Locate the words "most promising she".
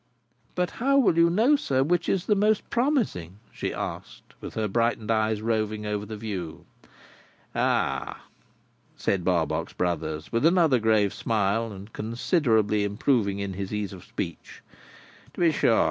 2.33-3.71